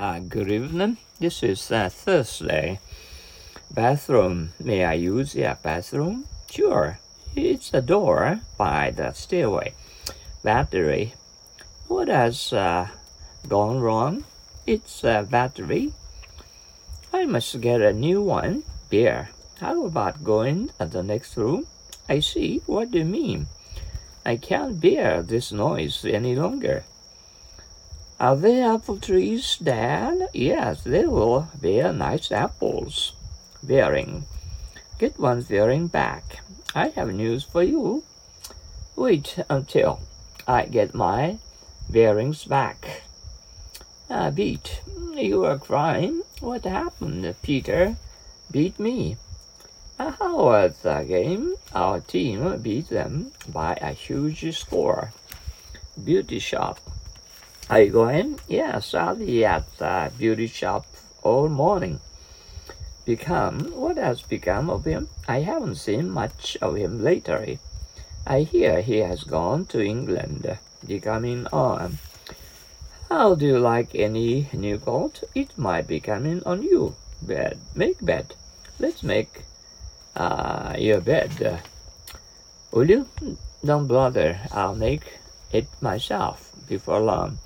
Uh, 0.00 0.18
good 0.18 0.50
evening. 0.50 0.96
This 1.18 1.42
is 1.42 1.70
uh, 1.70 1.90
Thursday. 1.90 2.80
Bathroom. 3.70 4.54
May 4.58 4.82
I 4.82 4.94
use 4.94 5.34
your 5.34 5.58
bathroom? 5.62 6.24
Sure. 6.50 6.98
It's 7.36 7.74
a 7.74 7.82
door 7.82 8.40
by 8.56 8.92
the 8.92 9.12
stairway. 9.12 9.74
Battery. 10.42 11.12
What 11.86 12.08
has 12.08 12.50
uh, 12.50 12.88
gone 13.46 13.80
wrong? 13.80 14.24
It's 14.66 15.04
a 15.04 15.28
battery. 15.28 15.92
I 17.12 17.26
must 17.26 17.60
get 17.60 17.82
a 17.82 17.92
new 17.92 18.22
one. 18.22 18.62
Beer. 18.88 19.28
How 19.60 19.84
about 19.84 20.24
going 20.24 20.70
to 20.78 20.86
the 20.86 21.02
next 21.02 21.36
room? 21.36 21.66
I 22.08 22.20
see. 22.20 22.62
What 22.64 22.90
do 22.90 23.00
you 23.00 23.04
mean? 23.04 23.48
I 24.24 24.36
can't 24.36 24.80
bear 24.80 25.20
this 25.20 25.52
noise 25.52 26.06
any 26.06 26.34
longer. 26.34 26.84
Are 28.20 28.36
there 28.36 28.74
apple 28.74 28.98
trees, 28.98 29.56
Dad? 29.56 30.28
Yes, 30.34 30.84
they 30.84 31.06
will 31.06 31.48
bear 31.58 31.90
nice 31.90 32.30
apples. 32.30 33.14
Bearing. 33.62 34.26
Get 34.98 35.18
one 35.18 35.40
bearing 35.40 35.86
back. 35.86 36.40
I 36.74 36.88
have 36.88 37.14
news 37.14 37.44
for 37.44 37.62
you. 37.62 38.02
Wait 38.94 39.38
until 39.48 40.00
I 40.46 40.66
get 40.66 40.94
my 40.94 41.38
bearings 41.88 42.44
back. 42.44 43.04
Uh, 44.10 44.30
beat. 44.30 44.82
You 45.14 45.46
are 45.46 45.56
crying. 45.56 46.20
What 46.40 46.64
happened? 46.64 47.34
Peter 47.40 47.96
beat 48.50 48.78
me. 48.78 49.16
How 49.98 50.36
was 50.36 50.76
the 50.82 51.04
game? 51.08 51.54
Our 51.74 52.00
team 52.00 52.58
beat 52.60 52.90
them 52.90 53.32
by 53.48 53.78
a 53.80 53.94
huge 53.94 54.44
score. 54.58 55.14
Beauty 56.04 56.38
shop. 56.38 56.80
Are 57.70 57.82
you 57.82 57.92
going? 57.92 58.40
Yes, 58.48 58.94
I'll 58.94 59.14
be 59.14 59.44
at 59.44 59.64
the 59.78 60.10
beauty 60.18 60.48
shop 60.48 60.86
all 61.22 61.48
morning. 61.48 62.00
Become? 63.04 63.60
What 63.76 63.96
has 63.96 64.22
become 64.22 64.68
of 64.68 64.84
him? 64.84 65.08
I 65.28 65.42
haven't 65.42 65.76
seen 65.76 66.10
much 66.10 66.56
of 66.60 66.74
him 66.74 67.04
lately. 67.04 67.60
I 68.26 68.40
hear 68.40 68.82
he 68.82 68.96
has 68.96 69.22
gone 69.22 69.66
to 69.66 69.80
England. 69.80 70.58
Becoming 70.84 71.46
on. 71.52 71.98
How 73.08 73.36
do 73.36 73.46
you 73.46 73.60
like 73.60 73.94
any 73.94 74.48
new 74.52 74.78
coat? 74.78 75.22
It 75.36 75.56
might 75.56 75.86
be 75.86 76.00
coming 76.00 76.42
on 76.42 76.64
you. 76.64 76.96
Bed. 77.22 77.60
Make 77.76 78.04
bed. 78.04 78.34
Let's 78.80 79.04
make 79.04 79.42
uh, 80.16 80.74
your 80.76 81.00
bed. 81.00 81.62
Will 82.72 82.90
you? 82.90 83.06
Don't 83.64 83.86
bother. 83.86 84.40
I'll 84.50 84.74
make 84.74 85.19
it 85.52 85.66
myself 85.80 86.52
before 86.68 87.00
long. 87.00 87.38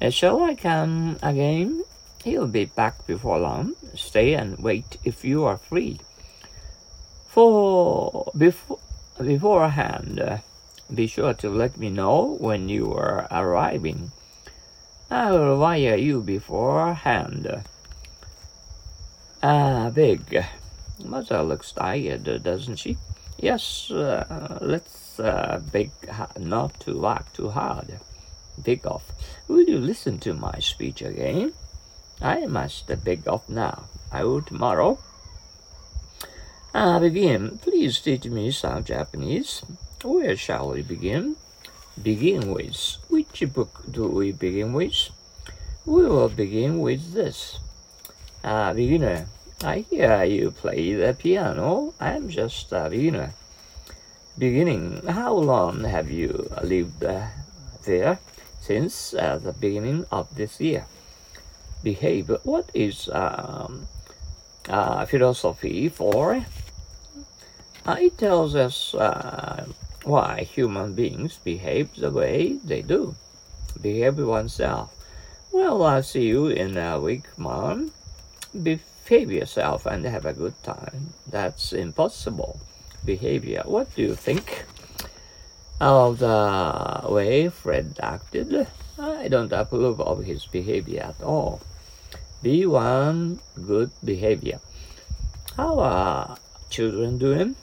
And 0.00 0.12
shall 0.12 0.42
I 0.42 0.54
come 0.54 1.18
again? 1.22 1.84
He'll 2.24 2.48
be 2.48 2.64
back 2.64 3.06
before 3.06 3.38
long. 3.38 3.74
Stay 3.94 4.34
and 4.34 4.58
wait 4.58 4.98
if 5.04 5.24
you 5.24 5.44
are 5.44 5.58
free. 5.58 6.00
For 7.28 8.30
before 8.36 8.78
beforehand, 9.18 10.20
uh, 10.20 10.38
be 10.92 11.06
sure 11.06 11.34
to 11.34 11.48
let 11.48 11.76
me 11.78 11.90
know 11.90 12.36
when 12.40 12.68
you 12.68 12.92
are 12.92 13.26
arriving. 13.30 14.12
I'll 15.10 15.56
wire 15.56 15.96
you 15.96 16.20
beforehand. 16.20 17.62
Ah, 19.42 19.90
big. 19.90 20.44
Mother 21.04 21.42
looks 21.42 21.72
tired, 21.72 22.42
doesn't 22.42 22.76
she? 22.76 22.96
Yes, 23.38 23.90
uh, 23.90 24.58
let's 24.60 25.05
uh, 25.18 25.60
beg 25.72 25.90
not 26.38 26.80
to 26.80 26.98
work 26.98 27.32
too 27.32 27.50
hard. 27.50 28.00
Big 28.62 28.86
off. 28.86 29.12
Will 29.48 29.64
you 29.64 29.78
listen 29.78 30.18
to 30.20 30.34
my 30.34 30.58
speech 30.60 31.02
again? 31.02 31.52
I 32.20 32.46
must 32.46 32.88
beg 33.04 33.28
off 33.28 33.48
now. 33.48 33.84
I 34.10 34.24
will 34.24 34.42
tomorrow. 34.42 34.98
Ah, 36.74 36.98
begin. 36.98 37.58
Please 37.58 38.00
teach 38.00 38.24
me 38.24 38.50
some 38.50 38.84
Japanese. 38.84 39.62
Where 40.02 40.36
shall 40.36 40.70
we 40.70 40.82
begin? 40.82 41.36
Begin 42.02 42.52
with. 42.52 42.96
Which 43.08 43.42
book 43.52 43.82
do 43.90 44.08
we 44.08 44.32
begin 44.32 44.72
with? 44.72 45.10
We 45.84 46.06
will 46.06 46.28
begin 46.28 46.80
with 46.80 47.12
this. 47.12 47.58
Ah, 48.44 48.72
beginner. 48.72 49.26
I 49.64 49.86
hear 49.88 50.24
you 50.24 50.50
play 50.50 50.92
the 50.92 51.14
piano. 51.14 51.94
I'm 51.98 52.28
just 52.28 52.72
a 52.72 52.88
beginner. 52.90 53.32
Beginning. 54.38 55.06
How 55.06 55.32
long 55.32 55.84
have 55.84 56.10
you 56.10 56.50
lived 56.62 57.04
uh, 57.04 57.28
there? 57.84 58.18
since 58.66 59.14
uh, 59.14 59.38
the 59.38 59.52
beginning 59.52 60.04
of 60.10 60.26
this 60.34 60.60
year. 60.60 60.86
Behave. 61.84 62.34
What 62.42 62.66
is 62.74 63.08
um, 63.12 63.86
uh, 64.68 65.06
philosophy 65.06 65.88
for? 65.88 66.44
Uh, 67.86 67.96
it 68.00 68.18
tells 68.18 68.56
us 68.56 68.92
uh, 68.94 69.66
why 70.02 70.42
human 70.42 70.94
beings 70.94 71.38
behave 71.38 71.94
the 71.94 72.10
way 72.10 72.58
they 72.64 72.82
do. 72.82 73.14
Behave 73.80 74.18
oneself. 74.18 74.90
Well, 75.52 75.84
I'll 75.84 76.02
see 76.02 76.26
you 76.26 76.48
in 76.48 76.76
a 76.76 76.98
week, 76.98 77.26
Mom. 77.38 77.92
Behave 78.50 79.30
yourself 79.30 79.86
and 79.86 80.04
have 80.04 80.26
a 80.26 80.32
good 80.34 80.60
time. 80.64 81.14
That's 81.30 81.72
impossible. 81.72 82.58
Behavior. 83.06 83.62
What 83.64 83.94
do 83.94 84.02
you 84.02 84.14
think? 84.14 84.66
of 85.80 86.18
the 86.18 87.02
way 87.08 87.48
Fred 87.48 87.98
acted, 88.02 88.66
I 88.98 89.28
don't 89.28 89.52
approve 89.52 90.00
of 90.00 90.24
his 90.24 90.46
behavior 90.46 91.02
at 91.02 91.22
all. 91.22 91.60
Be 92.42 92.64
one 92.64 93.40
good 93.66 93.90
behavior. 94.04 94.60
How 95.56 95.78
are 95.80 96.36
children 96.70 97.18
doing? 97.18 97.56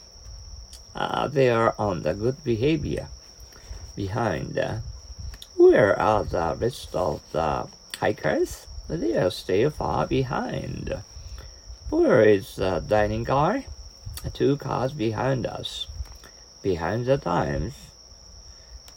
Uh, 0.95 1.27
they 1.27 1.49
are 1.49 1.73
on 1.79 2.03
the 2.03 2.13
good 2.13 2.43
behavior. 2.43 3.07
Behind, 3.95 4.57
where 5.55 5.99
are 5.99 6.23
the 6.23 6.55
rest 6.59 6.95
of 6.95 7.21
the 7.31 7.67
hikers? 7.99 8.67
They 8.87 9.17
are 9.17 9.31
still 9.31 9.69
far 9.69 10.05
behind. 10.05 11.01
Where 11.89 12.21
is 12.21 12.57
the 12.57 12.83
dining 12.85 13.25
car? 13.25 13.63
Two 14.31 14.57
cars 14.57 14.94
behind 14.94 15.45
us. 15.45 15.88
Behind 16.61 17.06
the 17.06 17.17
times 17.17 17.73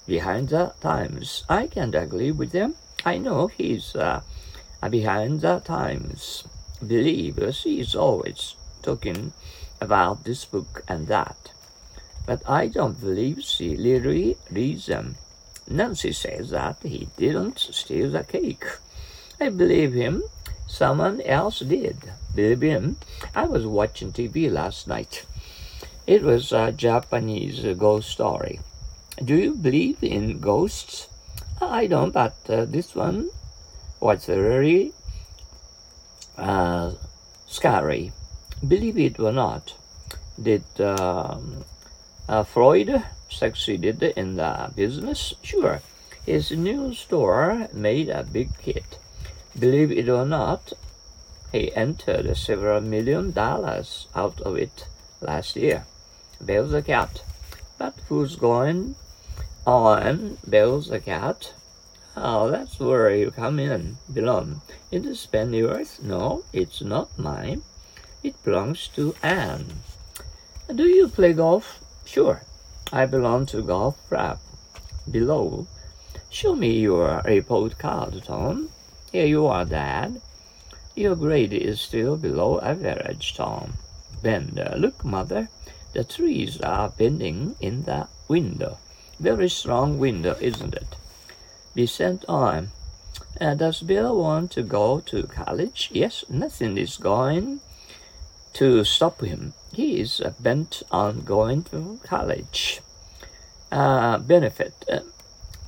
behind 0.06 0.48
the 0.50 0.72
times. 0.80 1.44
I 1.48 1.66
can't 1.66 1.94
agree 1.94 2.30
with 2.30 2.52
them. 2.52 2.74
I 3.04 3.18
know 3.18 3.48
he's 3.48 3.94
uh, 3.94 4.22
behind 4.88 5.40
the 5.40 5.60
times. 5.60 6.44
Believe 6.86 7.38
she 7.54 7.80
is 7.80 7.94
always 7.94 8.54
talking 8.82 9.32
about 9.80 10.24
this 10.24 10.44
book 10.44 10.84
and 10.88 11.06
that. 11.08 11.50
But 12.26 12.42
I 12.48 12.68
don't 12.68 13.00
believe 13.00 13.42
she 13.42 13.76
literally 13.76 14.36
reads 14.50 14.86
them. 14.86 15.16
Nancy 15.68 16.12
says 16.12 16.50
that 16.50 16.76
he 16.82 17.08
didn't 17.16 17.58
steal 17.58 18.10
the 18.10 18.24
cake. 18.24 18.64
I 19.40 19.48
believe 19.50 19.92
him. 19.92 20.22
Someone 20.66 21.20
else 21.22 21.60
did. 21.60 21.96
Believe 22.34 22.60
him. 22.60 22.96
I 23.34 23.44
was 23.46 23.66
watching 23.66 24.12
TV 24.12 24.50
last 24.50 24.88
night. 24.88 25.24
It 26.06 26.22
was 26.22 26.52
a 26.52 26.72
Japanese 26.72 27.64
ghost 27.78 28.10
story. 28.10 28.60
Do 29.24 29.34
you 29.34 29.54
believe 29.54 30.02
in 30.02 30.40
ghosts? 30.40 31.08
I 31.60 31.86
don't, 31.86 32.12
but 32.12 32.36
uh, 32.48 32.64
this 32.66 32.94
one 32.94 33.30
was 34.00 34.26
very 34.26 34.92
uh, 36.36 36.92
scary. 37.46 38.12
Believe 38.66 38.98
it 38.98 39.18
or 39.18 39.32
not, 39.32 39.74
did 40.40 40.64
um, 40.80 41.64
uh, 42.28 42.42
Freud 42.42 43.02
succeeded 43.28 44.02
in 44.02 44.36
the 44.36 44.70
business? 44.74 45.34
Sure. 45.42 45.80
His 46.24 46.50
new 46.50 46.92
store 46.92 47.68
made 47.72 48.08
a 48.08 48.22
big 48.22 48.54
hit. 48.60 48.98
Believe 49.58 49.90
it 49.90 50.08
or 50.08 50.26
not, 50.26 50.74
he 51.50 51.74
entered 51.74 52.36
several 52.36 52.82
million 52.82 53.32
dollars 53.32 54.06
out 54.14 54.40
of 54.42 54.56
it 54.56 54.86
last 55.22 55.56
year. 55.56 55.86
There's 56.38 56.74
a 56.74 56.82
cat. 56.82 57.22
But 57.78 57.94
who's 58.08 58.36
going 58.36 58.96
on 59.66 60.36
builds 60.48 60.90
a 60.90 61.00
cat. 61.00 61.54
Oh, 62.16 62.50
that's 62.50 62.78
where 62.78 63.14
you 63.14 63.30
come 63.30 63.58
in, 63.58 63.96
belong. 64.12 64.60
Is 64.92 65.20
spend 65.20 65.54
yours? 65.54 66.00
No, 66.02 66.44
it's 66.52 66.82
not 66.82 67.18
mine. 67.18 67.62
It 68.22 68.42
belongs 68.44 68.88
to 68.88 69.14
Anne. 69.22 69.80
Do 70.74 70.84
you 70.84 71.08
play 71.08 71.32
golf? 71.32 71.80
Sure. 72.04 72.42
I 72.92 73.06
belong 73.06 73.46
to 73.46 73.62
golf 73.62 73.96
club. 74.08 74.38
Below. 75.10 75.66
Show 76.28 76.54
me 76.54 76.78
your 76.80 77.22
report 77.24 77.78
card, 77.78 78.22
Tom. 78.24 78.70
Here 79.16 79.24
you 79.24 79.46
are, 79.46 79.64
Dad. 79.64 80.20
Your 80.94 81.16
grade 81.16 81.54
is 81.54 81.80
still 81.80 82.18
below 82.18 82.60
average, 82.60 83.34
Tom. 83.34 83.72
Bender. 84.22 84.74
Look, 84.76 85.06
Mother. 85.06 85.48
The 85.94 86.04
trees 86.04 86.60
are 86.60 86.90
bending 86.90 87.56
in 87.58 87.84
the 87.84 88.08
window. 88.28 88.76
Very 89.18 89.48
strong 89.48 89.98
window, 89.98 90.36
isn't 90.38 90.74
it? 90.74 90.96
Be 91.74 91.86
sent 91.86 92.26
on. 92.28 92.72
Uh, 93.40 93.54
does 93.54 93.80
Bill 93.80 94.14
want 94.20 94.50
to 94.50 94.62
go 94.62 95.00
to 95.00 95.22
college? 95.22 95.88
Yes, 95.94 96.22
nothing 96.28 96.76
is 96.76 96.98
going 96.98 97.60
to 98.52 98.84
stop 98.84 99.22
him. 99.22 99.54
He 99.72 99.98
is 99.98 100.20
uh, 100.20 100.34
bent 100.38 100.82
on 100.90 101.22
going 101.22 101.62
to 101.72 102.00
college. 102.04 102.82
Uh, 103.72 104.18
benefit. 104.18 104.84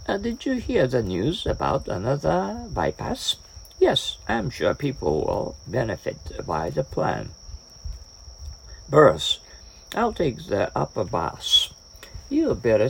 Uh, 0.09 0.17
did 0.17 0.47
you 0.47 0.55
hear 0.55 0.87
the 0.87 1.03
news 1.03 1.45
about 1.45 1.87
another 1.87 2.65
bypass? 2.73 3.37
Yes, 3.79 4.17
I'm 4.27 4.49
sure 4.49 4.73
people 4.73 5.21
will 5.21 5.57
benefit 5.67 6.17
by 6.47 6.71
the 6.71 6.83
plan. 6.83 7.29
Birth. 8.89 9.37
I'll 9.95 10.15
take 10.15 10.49
the 10.49 10.73
upper 10.75 11.05
bus. 11.05 11.75
You 12.31 12.55
better 12.55 12.89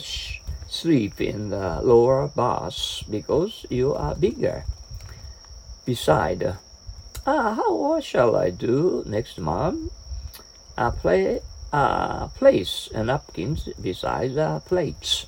sleep 0.68 1.20
in 1.20 1.50
the 1.50 1.80
lower 1.82 2.28
bus 2.28 3.02
because 3.10 3.66
you 3.68 3.94
are 3.94 4.14
bigger. 4.14 4.62
Beside, 5.84 6.54
uh, 7.26 7.54
how 7.54 7.98
shall 7.98 8.36
I 8.36 8.50
do 8.50 9.02
next 9.06 9.38
month? 9.38 9.90
Uh, 10.76 10.92
play, 10.92 11.40
uh, 11.72 12.28
place 12.28 12.88
napkins 12.94 13.68
beside 13.82 14.34
the 14.34 14.62
plates. 14.64 15.26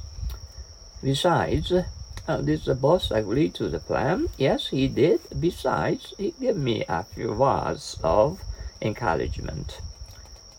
Besides, 1.02 1.72
uh, 1.72 2.36
did 2.38 2.64
the 2.64 2.74
boss 2.74 3.10
agree 3.10 3.50
to 3.50 3.68
the 3.68 3.80
plan? 3.80 4.28
Yes, 4.36 4.68
he 4.68 4.88
did. 4.88 5.20
Besides, 5.38 6.14
he 6.18 6.34
gave 6.40 6.56
me 6.56 6.84
a 6.88 7.04
few 7.04 7.32
words 7.32 7.96
of 8.02 8.40
encouragement. 8.82 9.80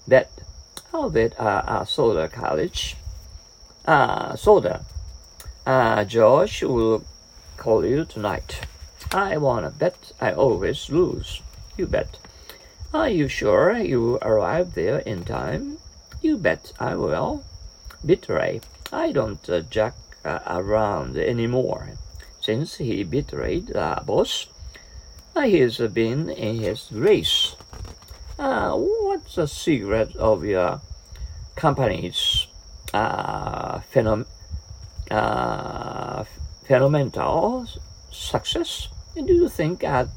Bet, 0.08 0.32
I'll 0.94 1.10
bet 1.10 1.40
uh, 1.40 1.86
soda 1.86 2.28
college 2.28 2.96
uh, 3.86 4.36
soda. 4.36 4.86
Uh, 5.66 6.04
George 6.04 6.64
will 6.64 7.04
call 7.58 7.86
you 7.86 8.06
tonight. 8.06 8.62
I 9.12 9.38
wanna 9.38 9.72
bet 9.72 10.12
I 10.20 10.34
always 10.34 10.90
lose. 10.90 11.42
You 11.78 11.88
bet. 11.88 12.18
Are 12.94 13.10
you 13.10 13.28
sure 13.28 13.78
you 13.78 14.18
arrive 14.22 14.74
there 14.74 15.00
in 15.00 15.24
time? 15.24 15.78
You 16.22 16.38
bet 16.38 16.74
I 16.80 16.96
will. 16.96 17.44
Betray. 18.06 18.62
I 18.92 19.12
don't 19.12 19.50
uh, 19.50 19.62
jack 19.62 19.94
around 20.26 21.18
anymore. 21.18 21.90
Since 22.42 22.78
he 22.78 23.04
betrayed 23.04 23.68
the 23.68 24.02
boss, 24.06 24.48
uh, 25.36 25.42
he's 25.42 25.78
been 25.78 26.30
in 26.30 26.60
his 26.60 26.92
race. 26.92 27.56
Uh, 28.38 28.74
what's 28.74 29.36
the 29.36 29.48
secret 29.48 30.16
of 30.16 30.44
your 30.44 30.82
company's 31.56 32.48
uh, 32.94 33.80
phenom- 33.94 34.26
uh, 35.12 36.24
phenomenal 36.66 37.68
success? 38.12 38.88
Do 39.16 39.34
you 39.34 39.48
think 39.48 39.84
I'd, 39.84 40.10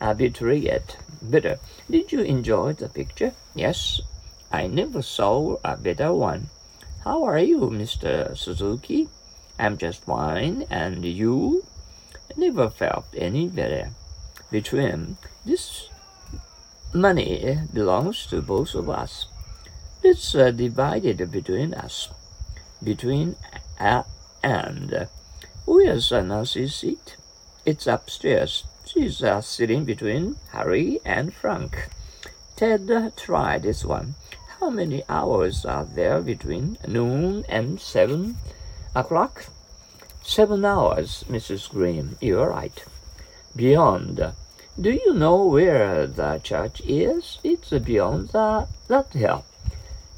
I'd 0.00 0.18
betray 0.18 0.60
it 0.60 0.96
better? 1.20 1.58
Did 1.90 2.12
you 2.12 2.22
enjoy 2.22 2.72
the 2.72 2.88
picture? 2.88 3.32
Yes, 3.54 4.00
I 4.50 4.66
never 4.66 5.02
saw 5.02 5.58
a 5.62 5.76
better 5.76 6.12
one. 6.14 6.48
How 7.04 7.24
are 7.24 7.38
you, 7.38 7.60
Mr. 7.70 8.36
Suzuki? 8.36 9.08
I'm 9.60 9.76
just 9.76 10.06
fine, 10.06 10.64
and 10.70 11.04
you? 11.04 11.66
Never 12.34 12.70
felt 12.70 13.04
any 13.14 13.46
better. 13.46 13.90
Between 14.50 15.18
this 15.44 15.90
money 16.94 17.58
belongs 17.70 18.24
to 18.28 18.40
both 18.40 18.74
of 18.74 18.88
us. 18.88 19.26
It's 20.02 20.34
uh, 20.34 20.50
divided 20.50 21.30
between 21.30 21.74
us, 21.74 22.08
between 22.82 23.36
uh, 23.78 24.04
and. 24.42 25.08
Where's 25.66 26.10
Nancy's 26.10 26.76
seat? 26.76 27.16
It's 27.66 27.86
upstairs. 27.86 28.64
She's 28.86 29.22
uh, 29.22 29.42
sitting 29.42 29.84
between 29.84 30.36
Harry 30.52 31.00
and 31.04 31.34
Frank. 31.34 31.90
Ted 32.56 32.90
uh, 32.90 33.10
tried 33.14 33.64
this 33.64 33.84
one. 33.84 34.14
How 34.58 34.70
many 34.70 35.02
hours 35.06 35.66
are 35.66 35.84
there 35.84 36.22
between 36.22 36.78
noon 36.88 37.44
and 37.46 37.78
seven 37.78 38.36
o'clock? 38.94 39.46
Seven 40.22 40.64
hours, 40.64 41.24
Mrs. 41.28 41.70
Green. 41.70 42.16
You're 42.20 42.50
right. 42.50 42.84
Beyond. 43.56 44.32
Do 44.80 44.90
you 44.90 45.14
know 45.14 45.44
where 45.44 46.06
the 46.06 46.40
church 46.42 46.80
is? 46.86 47.38
It's 47.42 47.70
beyond 47.70 48.28
the, 48.30 48.66
that 48.88 49.12
hill. 49.12 49.44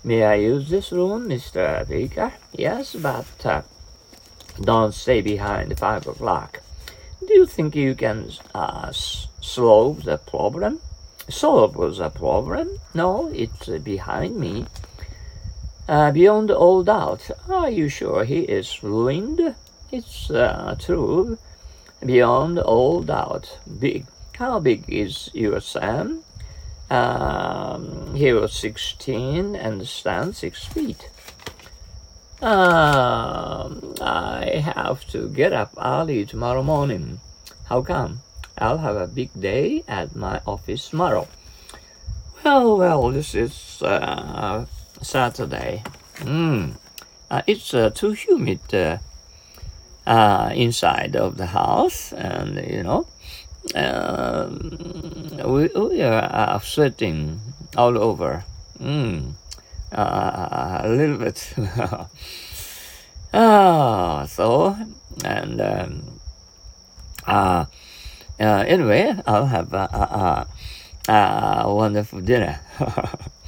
May 0.05 0.25
I 0.25 0.35
use 0.35 0.69
this 0.69 0.93
room, 0.93 1.29
Mr. 1.29 1.89
Baker? 1.89 2.33
Yes, 2.53 2.95
but 2.95 3.47
uh, 3.47 3.63
don't 4.61 4.93
stay 4.93 5.21
behind 5.21 5.79
five 5.79 6.07
o'clock. 6.07 6.61
Do 7.27 7.33
you 7.35 7.47
think 7.47 7.77
you 7.77 7.95
can 7.95 8.31
uh, 8.55 8.91
solve 8.93 10.05
the 10.05 10.19
problem? 10.19 10.81
Solve 11.29 11.97
the 11.97 12.11
problem? 12.11 12.81
No, 12.95 13.29
it's 13.33 13.69
behind 13.69 14.37
me. 14.37 14.67
Uh, 15.89 16.13
beyond 16.13 16.51
all 16.51 16.83
doubt, 16.85 17.31
are 17.51 17.71
you 17.71 17.89
sure 17.89 18.25
he 18.25 18.41
is 18.41 18.83
ruined? 18.83 19.55
It's 19.91 20.31
uh, 20.31 20.77
true. 20.79 21.39
Beyond 22.05 22.59
all 22.59 23.03
doubt. 23.03 23.59
Big. 23.81 24.07
How 24.39 24.61
big 24.61 24.85
is 24.89 25.31
your 25.35 25.61
Sam? 25.61 26.23
Um, 26.89 28.15
he 28.15 28.33
was 28.33 28.53
16 28.53 29.57
and 29.57 29.87
stands 29.87 30.39
6 30.39 30.65
feet. 30.67 31.11
Um, 32.41 33.95
I 34.01 34.63
have 34.77 35.07
to 35.09 35.29
get 35.29 35.53
up 35.53 35.73
early 35.81 36.27
tomorrow 36.27 36.63
morning. 36.63 37.21
How 37.67 37.83
come? 37.83 38.21
I'll 38.59 38.79
have 38.79 38.97
a 38.97 39.07
big 39.07 39.31
day 39.39 39.85
at 39.89 40.15
my 40.15 40.41
office 40.47 40.91
tomorrow. 40.91 41.29
Well, 42.45 42.77
well, 42.77 43.11
this 43.11 43.35
is 43.35 43.81
uh, 43.83 44.67
Saturday. 45.03 45.83
Mm. 46.21 46.77
Uh, 47.31 47.43
it's 47.47 47.75
uh, 47.75 47.91
too 47.91 48.13
humid 48.13 48.61
uh, 48.73 48.99
uh, 50.07 50.51
inside 50.55 51.17
of 51.17 51.37
the 51.37 51.47
house, 51.47 52.13
and 52.13 52.57
you 52.67 52.83
know, 52.83 53.07
um, 53.75 55.31
we, 55.45 55.69
we 55.69 56.03
are 56.03 56.61
sweating 56.61 57.41
all 57.77 57.99
over. 57.99 58.45
Mm. 58.81 59.33
Uh, 59.93 60.81
a 60.85 60.89
little 60.89 61.19
bit. 61.19 61.55
ah, 63.35 64.25
so, 64.27 64.77
and 65.25 65.61
um, 65.61 66.21
uh, 67.27 67.67
uh, 68.41 68.65
anyway, 68.67 69.15
I'll 69.27 69.47
have 69.47 69.73
a, 69.73 70.47
a, 71.09 71.13
a 71.13 71.75
wonderful 71.75 72.21
dinner. 72.21 72.61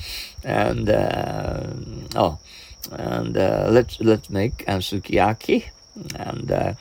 and, 0.45 0.89
uh, 0.89 1.67
oh, 2.17 2.39
and 2.93 3.37
uh, 3.37 3.69
let's, 3.71 4.01
let's 4.01 4.31
make 4.31 4.65
uh, 4.69 4.79
sukiyaki 4.79 5.65
and 6.17 6.51
uh, 6.53 6.75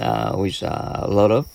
uh, 0.00 0.34
with 0.36 0.62
a 0.62 1.06
lot 1.08 1.30
of 1.30 1.46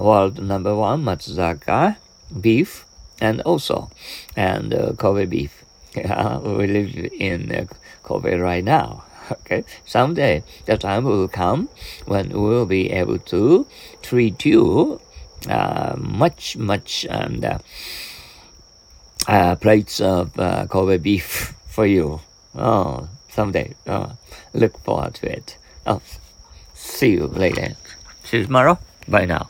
world 0.00 0.42
number 0.42 0.74
one 0.74 1.02
Matsuzaka 1.02 1.96
beef 2.40 2.84
and 3.20 3.40
also 3.42 3.90
and 4.36 4.74
Kobe 4.98 5.26
beef. 5.26 5.64
Yeah, 5.96 6.38
we 6.38 6.68
live 6.68 6.94
in 7.18 7.68
Kobe 8.04 8.36
right 8.36 8.64
now. 8.64 9.04
Okay, 9.30 9.62
someday 9.84 10.42
the 10.66 10.76
time 10.76 11.04
will 11.04 11.28
come 11.28 11.68
when 12.06 12.30
we 12.30 12.40
will 12.40 12.66
be 12.66 12.90
able 12.90 13.18
to 13.18 13.64
treat 14.02 14.44
you 14.44 15.00
uh, 15.48 15.94
much 15.96 16.56
much 16.56 17.06
and 17.08 17.44
uh, 17.44 17.58
uh, 19.30 19.54
plates 19.56 20.00
of 20.00 20.38
uh, 20.38 20.66
Kobe 20.66 20.98
beef 20.98 21.54
for 21.68 21.86
you. 21.86 22.20
Oh, 22.54 23.08
someday. 23.28 23.74
Oh, 23.86 24.16
look 24.52 24.76
forward 24.80 25.14
to 25.14 25.32
it. 25.32 25.56
Oh, 25.86 26.02
see 26.74 27.12
you 27.12 27.26
later. 27.26 27.76
See 28.24 28.38
you 28.38 28.44
tomorrow. 28.44 28.78
Bye 29.08 29.26
now. 29.26 29.48